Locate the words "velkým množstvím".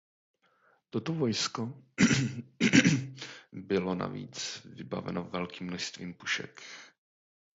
5.23-6.13